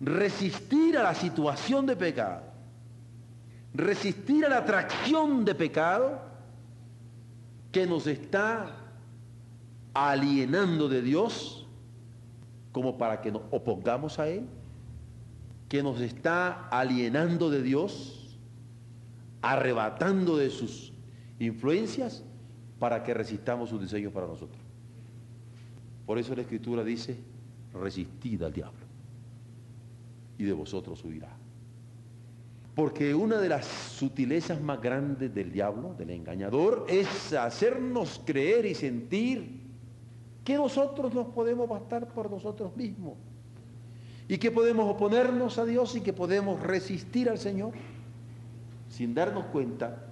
resistir 0.00 0.96
a 0.96 1.02
la 1.02 1.14
situación 1.14 1.84
de 1.84 1.96
pecado, 1.96 2.42
resistir 3.74 4.46
a 4.46 4.48
la 4.48 4.58
atracción 4.58 5.44
de 5.44 5.54
pecado 5.54 6.22
que 7.70 7.86
nos 7.86 8.06
está 8.06 8.87
alienando 9.94 10.88
de 10.88 11.02
Dios 11.02 11.66
como 12.72 12.98
para 12.98 13.20
que 13.20 13.32
nos 13.32 13.42
opongamos 13.50 14.18
a 14.18 14.28
Él 14.28 14.46
que 15.68 15.82
nos 15.82 16.00
está 16.00 16.68
alienando 16.68 17.50
de 17.50 17.62
Dios, 17.62 18.38
arrebatando 19.42 20.36
de 20.38 20.50
sus 20.50 20.92
influencias 21.38 22.24
para 22.78 23.04
que 23.04 23.14
resistamos 23.14 23.68
sus 23.70 23.80
diseños 23.80 24.12
para 24.12 24.26
nosotros. 24.26 24.60
Por 26.06 26.18
eso 26.18 26.34
la 26.34 26.42
Escritura 26.42 26.82
dice, 26.82 27.18
resistid 27.74 28.42
al 28.42 28.52
diablo 28.52 28.86
y 30.38 30.44
de 30.44 30.52
vosotros 30.52 31.04
huirá. 31.04 31.36
Porque 32.74 33.14
una 33.14 33.38
de 33.38 33.48
las 33.48 33.66
sutilezas 33.66 34.60
más 34.60 34.80
grandes 34.80 35.34
del 35.34 35.52
diablo, 35.52 35.94
del 35.98 36.10
engañador, 36.10 36.86
es 36.88 37.32
hacernos 37.32 38.22
creer 38.24 38.64
y 38.66 38.74
sentir 38.74 39.57
que 40.48 40.56
nosotros 40.56 41.12
nos 41.12 41.26
podemos 41.26 41.68
bastar 41.68 42.08
por 42.08 42.30
nosotros 42.30 42.74
mismos 42.74 43.18
y 44.26 44.38
que 44.38 44.50
podemos 44.50 44.90
oponernos 44.90 45.58
a 45.58 45.66
Dios 45.66 45.94
y 45.94 46.00
que 46.00 46.14
podemos 46.14 46.58
resistir 46.62 47.28
al 47.28 47.36
Señor 47.36 47.72
sin 48.88 49.12
darnos 49.12 49.44
cuenta 49.52 50.06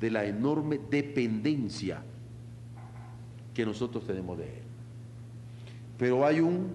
de 0.00 0.10
la 0.10 0.24
enorme 0.24 0.80
dependencia 0.90 2.02
que 3.52 3.66
nosotros 3.66 4.06
tenemos 4.06 4.38
de 4.38 4.44
Él. 4.44 4.62
Pero 5.98 6.24
hay 6.24 6.40
un 6.40 6.72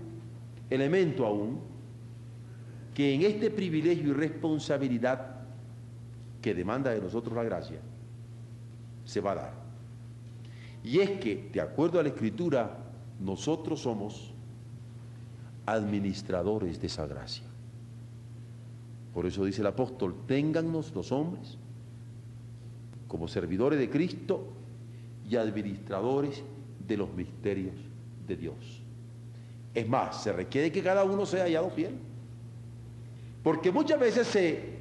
elemento 0.69 1.25
aún 1.25 1.59
que 2.93 3.15
en 3.15 3.23
este 3.23 3.49
privilegio 3.49 4.09
y 4.09 4.13
responsabilidad 4.13 5.37
que 6.39 6.53
demanda 6.53 6.91
de 6.91 7.01
nosotros 7.01 7.33
la 7.35 7.45
gracia, 7.45 7.79
se 9.05 9.21
va 9.21 9.31
a 9.31 9.35
dar. 9.35 9.62
Y 10.83 10.99
es 10.99 11.11
que, 11.19 11.49
de 11.51 11.61
acuerdo 11.61 11.99
a 11.99 12.03
la 12.03 12.09
Escritura, 12.09 12.77
nosotros 13.19 13.81
somos 13.81 14.33
administradores 15.65 16.79
de 16.81 16.87
esa 16.87 17.07
gracia. 17.07 17.45
Por 19.13 19.25
eso 19.25 19.45
dice 19.45 19.61
el 19.61 19.67
apóstol, 19.67 20.15
téngannos 20.27 20.93
los 20.93 21.11
hombres 21.11 21.57
como 23.07 23.27
servidores 23.27 23.79
de 23.79 23.89
Cristo 23.89 24.47
y 25.29 25.35
administradores 25.35 26.43
de 26.85 26.97
los 26.97 27.13
misterios 27.13 27.75
de 28.27 28.35
Dios. 28.35 28.81
Es 29.73 29.87
más, 29.87 30.23
se 30.23 30.33
requiere 30.33 30.71
que 30.71 30.83
cada 30.83 31.03
uno 31.03 31.25
sea 31.25 31.43
hallado 31.43 31.69
fiel. 31.69 31.93
Porque 33.43 33.71
muchas 33.71 33.99
veces 33.99 34.27
se 34.27 34.79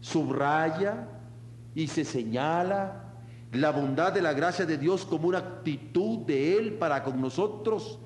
subraya 0.00 1.08
y 1.74 1.86
se 1.86 2.04
señala 2.04 3.05
la 3.56 3.70
bondad 3.70 4.12
de 4.12 4.22
la 4.22 4.32
gracia 4.32 4.66
de 4.66 4.78
Dios 4.78 5.04
como 5.04 5.28
una 5.28 5.38
actitud 5.38 6.18
de 6.20 6.56
Él 6.56 6.74
para 6.74 7.02
con 7.02 7.20
nosotros 7.20 7.98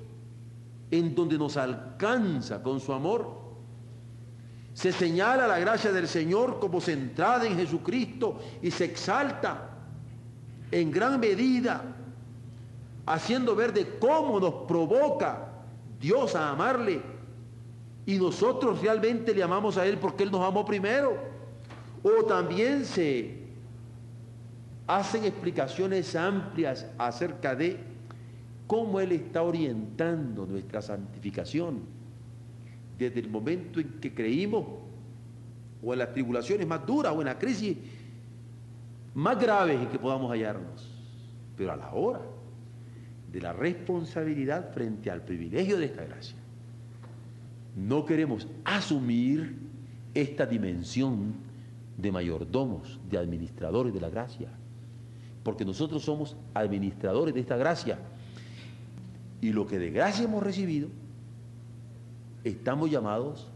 en 0.89 1.15
donde 1.15 1.37
nos 1.37 1.57
alcanza 1.57 2.61
con 2.61 2.79
su 2.79 2.93
amor. 2.93 3.39
Se 4.73 4.91
señala 4.91 5.47
la 5.47 5.59
gracia 5.59 5.91
del 5.91 6.07
Señor 6.07 6.59
como 6.59 6.79
centrada 6.81 7.45
en 7.45 7.57
Jesucristo 7.57 8.39
y 8.61 8.71
se 8.71 8.85
exalta 8.85 9.69
en 10.71 10.91
gran 10.91 11.19
medida 11.19 11.81
haciendo 13.05 13.55
ver 13.55 13.73
de 13.73 13.97
cómo 13.99 14.39
nos 14.39 14.53
provoca 14.67 15.49
Dios 15.99 16.35
a 16.35 16.51
amarle 16.51 17.01
y 18.05 18.17
nosotros 18.17 18.81
realmente 18.81 19.33
le 19.33 19.43
amamos 19.43 19.77
a 19.77 19.85
Él 19.85 19.97
porque 19.97 20.23
Él 20.23 20.31
nos 20.31 20.41
amó 20.41 20.65
primero. 20.65 21.17
O 22.03 22.25
también 22.25 22.85
se 22.85 23.40
hacen 24.97 25.23
explicaciones 25.23 26.15
amplias 26.17 26.85
acerca 26.97 27.55
de 27.55 27.77
cómo 28.67 28.99
Él 28.99 29.13
está 29.13 29.41
orientando 29.41 30.45
nuestra 30.45 30.81
santificación 30.81 31.79
desde 32.97 33.21
el 33.21 33.29
momento 33.29 33.79
en 33.79 33.87
que 34.01 34.13
creímos 34.13 34.65
o 35.81 35.93
en 35.93 35.99
las 35.99 36.11
tribulaciones 36.11 36.67
más 36.67 36.85
duras 36.85 37.13
o 37.15 37.21
en 37.21 37.27
la 37.27 37.39
crisis 37.39 37.77
más 39.13 39.39
graves 39.39 39.81
en 39.81 39.87
que 39.87 39.97
podamos 39.97 40.29
hallarnos. 40.29 40.89
Pero 41.55 41.71
a 41.71 41.77
la 41.77 41.93
hora 41.93 42.21
de 43.31 43.41
la 43.41 43.53
responsabilidad 43.53 44.73
frente 44.73 45.09
al 45.09 45.21
privilegio 45.21 45.77
de 45.77 45.85
esta 45.85 46.03
gracia, 46.03 46.35
no 47.77 48.05
queremos 48.05 48.45
asumir 48.65 49.55
esta 50.13 50.45
dimensión 50.45 51.33
de 51.97 52.11
mayordomos, 52.11 52.99
de 53.09 53.17
administradores 53.17 53.93
de 53.93 54.01
la 54.01 54.09
gracia, 54.09 54.49
porque 55.43 55.65
nosotros 55.65 56.03
somos 56.03 56.35
administradores 56.53 57.33
de 57.33 57.39
esta 57.39 57.57
gracia. 57.57 57.99
Y 59.41 59.51
lo 59.51 59.65
que 59.65 59.79
de 59.79 59.89
gracia 59.89 60.25
hemos 60.25 60.43
recibido, 60.43 60.89
estamos 62.43 62.89
llamados 62.89 63.47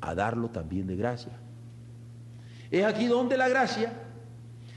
a 0.00 0.14
darlo 0.14 0.48
también 0.50 0.86
de 0.86 0.96
gracia. 0.96 1.32
Es 2.70 2.84
aquí 2.84 3.06
donde 3.06 3.36
la 3.36 3.48
gracia 3.48 3.92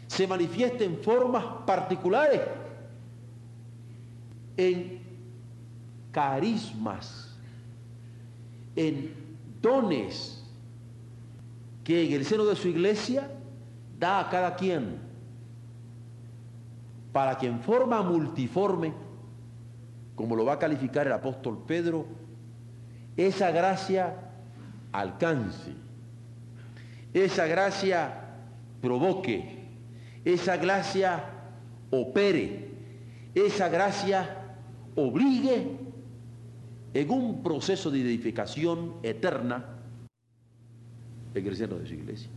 se 0.08 0.28
manifiesta 0.28 0.84
en 0.84 0.98
formas 0.98 1.44
particulares, 1.66 2.42
en 4.58 5.00
carismas, 6.12 7.36
en 8.76 9.14
dones 9.62 10.44
que 11.84 12.08
en 12.08 12.14
el 12.14 12.26
seno 12.26 12.46
de 12.46 12.56
su 12.56 12.68
iglesia 12.68 13.30
da 14.00 14.20
a 14.20 14.30
cada 14.30 14.56
quien, 14.56 15.09
para 17.12 17.38
que 17.38 17.48
en 17.48 17.60
forma 17.62 18.02
multiforme, 18.02 18.94
como 20.16 20.36
lo 20.36 20.46
va 20.46 20.54
a 20.54 20.60
calificar 20.60 21.08
el 21.08 21.14
apóstol 21.14 21.64
Pedro, 21.66 22.06
esa 23.18 23.52
gracia 23.52 24.16
alcance, 24.92 25.74
esa 27.14 27.48
gracia 27.48 28.14
provoque, 28.82 29.68
esa 30.26 30.58
gracia 30.58 31.24
opere, 31.92 32.70
esa 33.34 33.70
gracia 33.70 34.38
obligue 34.96 35.78
en 36.94 37.12
un 37.12 37.44
proceso 37.44 37.92
de 37.92 38.02
edificación 38.02 38.96
eterna 39.04 39.80
el 41.48 41.56
seno 41.56 41.78
de 41.78 41.88
su 41.88 41.94
iglesia. 41.94 42.30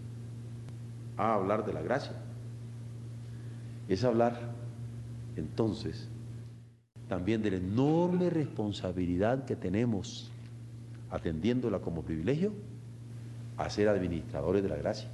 A 1.17 1.35
hablar 1.35 1.65
de 1.65 1.73
la 1.73 1.83
gracia. 1.83 2.13
Es 3.89 4.05
hablar 4.05 4.39
entonces 5.37 6.09
también 7.09 7.42
de 7.42 7.51
la 7.51 7.57
enorme 7.59 8.31
responsabilidad 8.31 9.45
que 9.45 9.57
tenemos 9.57 10.31
atendiéndola 11.11 11.81
como 11.81 12.03
privilegio, 12.03 12.53
a 13.59 13.68
ser 13.68 13.88
administradores 13.88 14.62
de 14.62 14.68
la 14.71 14.77
gracia. 14.77 15.09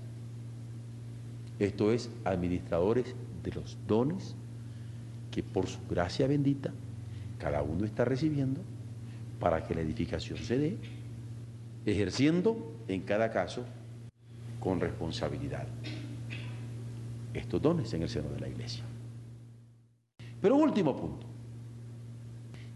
Esto 1.58 1.92
es, 1.92 2.08
administradores 2.24 3.14
de 3.42 3.52
los 3.52 3.76
dones 3.88 4.36
que 5.32 5.42
por 5.42 5.66
su 5.66 5.80
gracia 5.90 6.28
bendita 6.28 6.72
cada 7.38 7.62
uno 7.62 7.84
está 7.84 8.04
recibiendo 8.04 8.60
para 9.40 9.66
que 9.66 9.74
la 9.74 9.80
edificación 9.80 10.38
se 10.38 10.58
dé, 10.58 10.76
ejerciendo 11.84 12.72
en 12.86 13.02
cada 13.02 13.30
caso 13.30 13.64
con 14.60 14.80
responsabilidad 14.80 15.66
estos 17.34 17.60
dones 17.60 17.92
en 17.94 18.02
el 18.02 18.08
seno 18.08 18.28
de 18.30 18.40
la 18.40 18.48
iglesia. 18.48 18.84
Pero 20.40 20.56
último 20.56 20.96
punto, 20.96 21.26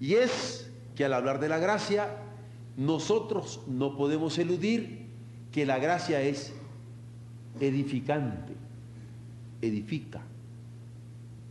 y 0.01 0.15
es 0.15 0.71
que 0.95 1.05
al 1.05 1.15
hablar 1.15 1.39
de 1.41 1.49
la 1.49 1.59
gracia 1.59 2.17
nosotros 2.77 3.61
no 3.69 3.97
podemos 3.97 4.39
eludir 4.39 5.07
que 5.53 5.67
la 5.67 5.79
gracia 5.79 6.23
es 6.23 6.53
edificante, 7.61 8.55
edifica, 9.61 10.23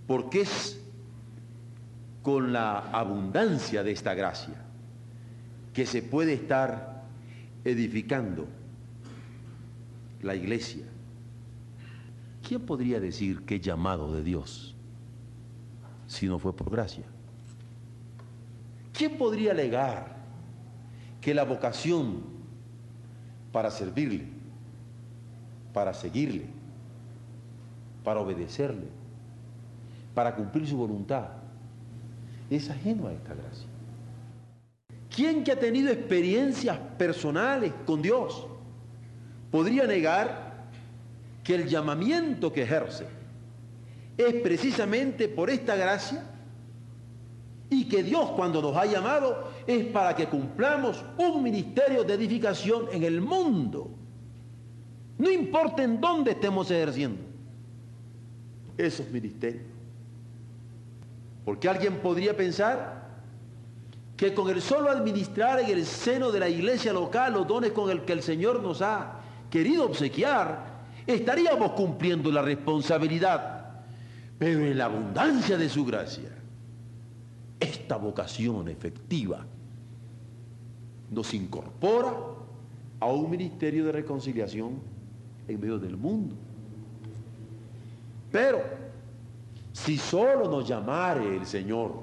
porque 0.07 0.41
es 0.41 0.81
con 2.23 2.51
la 2.51 2.79
abundancia 2.91 3.83
de 3.83 3.91
esta 3.91 4.13
gracia 4.13 4.55
que 5.73 5.85
se 5.85 6.01
puede 6.01 6.33
estar 6.33 7.03
edificando 7.63 8.47
la 10.21 10.35
iglesia. 10.35 10.85
¿Quién 12.47 12.61
podría 12.61 12.99
decir 12.99 13.43
que 13.43 13.59
llamado 13.59 14.13
de 14.13 14.23
Dios 14.23 14.75
si 16.11 16.27
no 16.27 16.37
fue 16.37 16.53
por 16.53 16.69
gracia? 16.69 17.05
¿Quién 18.91 19.17
podría 19.17 19.51
alegar 19.51 20.17
que 21.21 21.33
la 21.33 21.45
vocación 21.45 22.21
para 23.53 23.71
servirle, 23.71 24.25
para 25.73 25.93
seguirle, 25.93 26.47
para 28.03 28.19
obedecerle, 28.19 28.87
para 30.13 30.35
cumplir 30.35 30.67
su 30.67 30.75
voluntad, 30.75 31.29
es 32.49 32.69
ajeno 32.69 33.07
a 33.07 33.13
esta 33.13 33.33
gracia. 33.33 33.67
¿Quién 35.15 35.45
que 35.45 35.53
ha 35.53 35.59
tenido 35.59 35.91
experiencias 35.91 36.77
personales 36.97 37.71
con 37.85 38.01
Dios 38.01 38.47
podría 39.49 39.87
negar 39.87 40.65
que 41.41 41.55
el 41.55 41.67
llamamiento 41.67 42.51
que 42.51 42.63
ejerce 42.63 43.20
es 44.17 44.33
precisamente 44.35 45.27
por 45.27 45.49
esta 45.49 45.75
gracia 45.75 46.23
y 47.69 47.87
que 47.87 48.03
Dios 48.03 48.31
cuando 48.31 48.61
nos 48.61 48.75
ha 48.75 48.85
llamado 48.85 49.49
es 49.65 49.85
para 49.85 50.15
que 50.15 50.27
cumplamos 50.27 51.03
un 51.17 51.41
ministerio 51.41 52.03
de 52.03 52.13
edificación 52.13 52.87
en 52.91 53.03
el 53.03 53.21
mundo. 53.21 53.89
No 55.17 55.29
importa 55.29 55.83
en 55.83 56.01
dónde 56.01 56.31
estemos 56.31 56.69
ejerciendo 56.69 57.21
esos 58.77 59.09
ministerios. 59.09 59.63
Porque 61.45 61.69
alguien 61.69 61.97
podría 61.97 62.35
pensar 62.35 63.01
que 64.17 64.33
con 64.33 64.49
el 64.49 64.61
solo 64.61 64.89
administrar 64.89 65.59
en 65.59 65.69
el 65.69 65.85
seno 65.85 66.31
de 66.31 66.39
la 66.39 66.49
iglesia 66.49 66.93
local 66.93 67.33
los 67.33 67.47
dones 67.47 67.71
con 67.71 67.89
el 67.89 68.01
que 68.01 68.13
el 68.13 68.21
Señor 68.21 68.61
nos 68.61 68.81
ha 68.81 69.19
querido 69.49 69.85
obsequiar, 69.85 70.81
estaríamos 71.07 71.71
cumpliendo 71.71 72.31
la 72.31 72.41
responsabilidad, 72.41 73.60
pero 74.41 74.65
en 74.65 74.75
la 74.75 74.85
abundancia 74.85 75.55
de 75.55 75.69
su 75.69 75.85
gracia 75.85 76.31
esta 77.59 77.95
vocación 77.95 78.67
efectiva 78.69 79.45
nos 81.11 81.31
incorpora 81.35 82.11
a 82.99 83.05
un 83.05 83.29
ministerio 83.29 83.85
de 83.85 83.91
reconciliación 83.91 84.79
en 85.47 85.59
medio 85.59 85.77
del 85.77 85.95
mundo. 85.95 86.33
Pero 88.31 88.63
si 89.73 89.99
solo 89.99 90.49
nos 90.49 90.67
llamare 90.67 91.37
el 91.37 91.45
Señor 91.45 92.01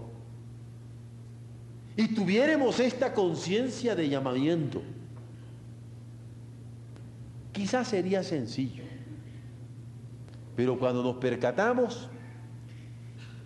y 1.97 2.07
tuviéramos 2.15 2.79
esta 2.79 3.13
conciencia 3.13 3.97
de 3.97 4.09
llamamiento, 4.09 4.81
quizás 7.51 7.89
sería 7.89 8.23
sencillo. 8.23 8.85
Pero 10.55 10.79
cuando 10.79 11.03
nos 11.03 11.17
percatamos 11.17 12.09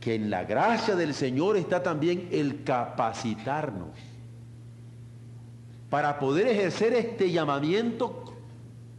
que 0.03 0.17
en 0.17 0.31
la 0.31 0.43
gracia 0.43 0.97
del 0.97 1.15
Señor 1.15 1.57
está 1.57 1.81
también 1.81 2.29
el 2.33 2.65
capacitarnos 2.65 3.91
para 5.89 6.19
poder 6.19 6.49
ejercer 6.49 6.93
este 6.93 7.31
llamamiento 7.31 8.25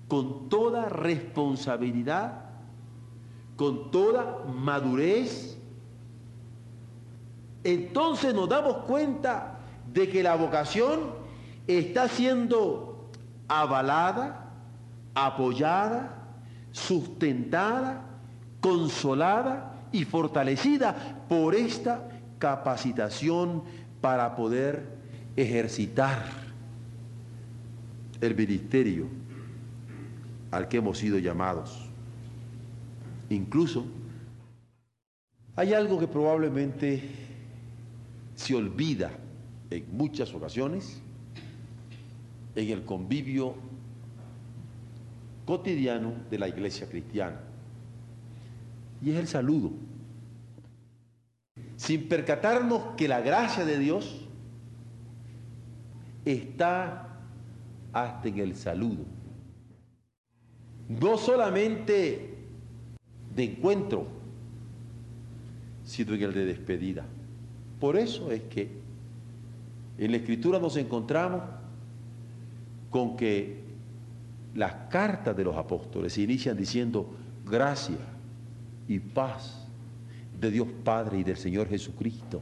con 0.08 0.48
toda 0.48 0.88
responsabilidad, 0.88 2.46
con 3.58 3.92
toda 3.92 4.46
madurez. 4.46 5.58
Entonces 7.66 8.34
nos 8.34 8.48
damos 8.48 8.78
cuenta 8.86 9.60
de 9.92 10.08
que 10.08 10.24
la 10.24 10.36
vocación 10.36 11.02
está 11.68 12.08
siendo 12.08 13.10
avalada, 13.50 14.54
apoyada, 15.16 16.16
sustentada, 16.72 18.06
consolada 18.62 19.73
y 19.94 20.04
fortalecida 20.04 21.26
por 21.30 21.56
esta 21.56 22.10
capacitación 22.40 23.64
para 24.02 24.36
poder 24.36 24.84
ejercitar 25.38 26.26
el 28.20 28.36
ministerio 28.36 29.08
al 30.52 30.68
que 30.68 30.78
hemos 30.78 30.98
sido 30.98 31.18
llamados. 31.20 31.90
Incluso 33.30 33.86
Hay 35.56 35.72
algo 35.74 36.00
que 36.00 36.08
probablemente 36.08 37.04
se 38.34 38.56
olvida 38.56 39.12
en 39.70 39.86
muchas 39.96 40.34
ocasiones 40.34 41.00
en 42.56 42.70
el 42.70 42.84
convivio 42.84 43.54
cotidiano 45.46 46.14
de 46.32 46.40
la 46.40 46.48
iglesia 46.48 46.90
cristiana. 46.90 47.40
Y 49.04 49.12
es 49.12 49.18
el 49.18 49.28
saludo. 49.28 49.72
Sin 51.76 52.08
percatarnos 52.08 52.96
que 52.96 53.08
la 53.08 53.20
gracia 53.20 53.66
de 53.66 53.78
Dios 53.78 54.26
está 56.24 57.20
hasta 57.92 58.28
en 58.30 58.38
el 58.38 58.56
saludo. 58.56 59.04
No 60.88 61.18
solamente 61.18 62.38
de 63.36 63.44
encuentro, 63.44 64.08
sino 65.84 66.14
en 66.14 66.24
el 66.24 66.34
de 66.34 66.46
despedida. 66.46 67.04
Por 67.82 67.98
eso 67.98 68.32
es 68.32 68.44
que 68.44 68.72
en 69.98 70.12
la 70.12 70.18
escritura 70.18 70.60
nos 70.60 70.78
encontramos 70.78 71.42
con 72.90 73.18
que 73.18 73.64
las 74.56 74.74
cartas 74.90 75.36
de 75.36 75.44
los 75.44 75.58
apóstoles 75.58 76.14
se 76.14 76.22
inician 76.22 76.56
diciendo 76.56 77.10
gracia 77.46 78.13
y 78.88 79.00
paz 79.00 79.66
de 80.40 80.52
Dios 80.52 80.68
Padre 80.84 81.20
y 81.20 81.24
del 81.24 81.38
Señor 81.38 81.68
Jesucristo 81.68 82.42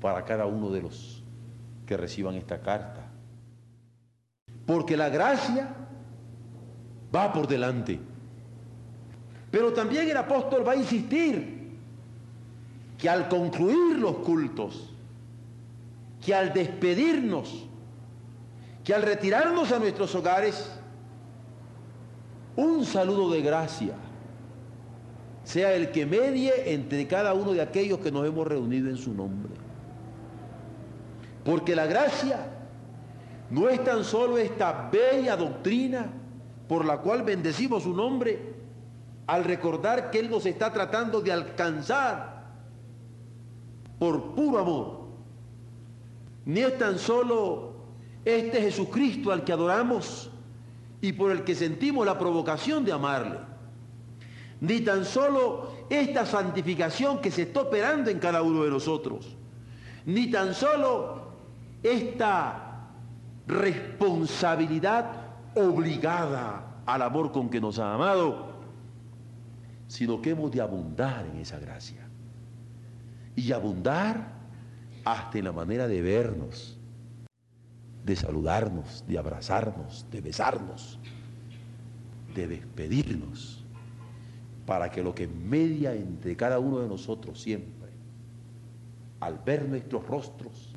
para 0.00 0.24
cada 0.24 0.46
uno 0.46 0.70
de 0.70 0.82
los 0.82 1.22
que 1.86 1.96
reciban 1.96 2.34
esta 2.34 2.60
carta. 2.60 3.06
Porque 4.66 4.96
la 4.96 5.08
gracia 5.08 5.74
va 7.14 7.32
por 7.32 7.46
delante. 7.46 8.00
Pero 9.50 9.72
también 9.72 10.08
el 10.08 10.16
apóstol 10.16 10.66
va 10.66 10.72
a 10.72 10.76
insistir 10.76 11.62
que 12.98 13.08
al 13.08 13.28
concluir 13.28 13.98
los 13.98 14.16
cultos, 14.18 14.90
que 16.24 16.34
al 16.34 16.52
despedirnos, 16.52 17.66
que 18.82 18.94
al 18.94 19.02
retirarnos 19.02 19.70
a 19.72 19.78
nuestros 19.78 20.14
hogares, 20.14 20.70
un 22.56 22.84
saludo 22.84 23.30
de 23.30 23.42
gracia 23.42 23.94
sea 25.44 25.74
el 25.74 25.90
que 25.90 26.06
medie 26.06 26.72
entre 26.72 27.06
cada 27.06 27.34
uno 27.34 27.52
de 27.52 27.60
aquellos 27.62 27.98
que 27.98 28.12
nos 28.12 28.26
hemos 28.26 28.46
reunido 28.46 28.88
en 28.88 28.96
su 28.96 29.12
nombre. 29.12 29.52
Porque 31.44 31.74
la 31.74 31.86
gracia 31.86 32.46
no 33.50 33.68
es 33.68 33.82
tan 33.84 34.04
solo 34.04 34.38
esta 34.38 34.88
bella 34.90 35.36
doctrina 35.36 36.06
por 36.68 36.84
la 36.84 36.98
cual 36.98 37.22
bendecimos 37.22 37.82
su 37.82 37.92
nombre 37.92 38.54
al 39.26 39.44
recordar 39.44 40.10
que 40.10 40.20
Él 40.20 40.30
nos 40.30 40.46
está 40.46 40.72
tratando 40.72 41.20
de 41.20 41.32
alcanzar 41.32 42.46
por 43.98 44.34
puro 44.34 44.58
amor. 44.58 45.02
Ni 46.44 46.60
es 46.60 46.78
tan 46.78 46.98
solo 46.98 47.72
este 48.24 48.60
Jesucristo 48.60 49.32
al 49.32 49.44
que 49.44 49.52
adoramos 49.52 50.30
y 51.00 51.12
por 51.12 51.32
el 51.32 51.44
que 51.44 51.54
sentimos 51.54 52.06
la 52.06 52.18
provocación 52.18 52.84
de 52.84 52.92
amarle. 52.92 53.51
Ni 54.62 54.80
tan 54.82 55.04
solo 55.04 55.86
esta 55.90 56.24
santificación 56.24 57.20
que 57.20 57.32
se 57.32 57.42
está 57.42 57.62
operando 57.62 58.10
en 58.10 58.20
cada 58.20 58.42
uno 58.42 58.62
de 58.62 58.70
nosotros. 58.70 59.36
Ni 60.06 60.30
tan 60.30 60.54
solo 60.54 61.32
esta 61.82 62.90
responsabilidad 63.48 65.06
obligada 65.56 66.82
al 66.86 67.02
amor 67.02 67.32
con 67.32 67.50
que 67.50 67.60
nos 67.60 67.80
ha 67.80 67.92
amado, 67.92 68.52
sino 69.88 70.22
que 70.22 70.30
hemos 70.30 70.52
de 70.52 70.60
abundar 70.60 71.26
en 71.26 71.38
esa 71.40 71.58
gracia. 71.58 72.08
Y 73.34 73.50
abundar 73.50 74.32
hasta 75.04 75.38
en 75.38 75.44
la 75.44 75.52
manera 75.52 75.88
de 75.88 76.02
vernos, 76.02 76.78
de 78.04 78.14
saludarnos, 78.14 79.04
de 79.08 79.18
abrazarnos, 79.18 80.06
de 80.08 80.20
besarnos, 80.20 81.00
de 82.32 82.46
despedirnos, 82.46 83.61
para 84.66 84.90
que 84.90 85.02
lo 85.02 85.14
que 85.14 85.26
media 85.26 85.94
entre 85.94 86.36
cada 86.36 86.58
uno 86.58 86.80
de 86.80 86.88
nosotros 86.88 87.40
siempre, 87.40 87.90
al 89.20 89.38
ver 89.38 89.68
nuestros 89.68 90.06
rostros 90.06 90.74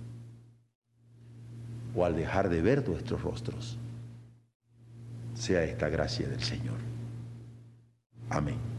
o 1.95 2.05
al 2.05 2.15
dejar 2.15 2.49
de 2.49 2.61
ver 2.61 2.87
nuestros 2.87 3.21
rostros, 3.21 3.77
sea 5.33 5.63
esta 5.63 5.89
gracia 5.89 6.27
del 6.27 6.41
Señor. 6.41 6.77
Amén. 8.29 8.74